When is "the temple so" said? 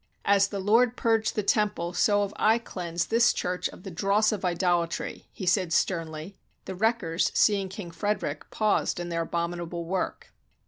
1.35-2.23